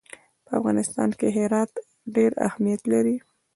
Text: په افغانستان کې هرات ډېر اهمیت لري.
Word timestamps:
په 0.45 0.51
افغانستان 0.59 1.09
کې 1.19 1.27
هرات 1.37 1.71
ډېر 2.15 2.31
اهمیت 2.47 2.81
لري. 2.93 3.15